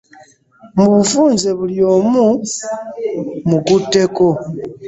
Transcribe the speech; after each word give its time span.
Mu 0.75 0.85
bufunze 0.93 1.49
buli 1.57 1.77
omu 1.93 2.25
mmukutteko. 3.45 4.27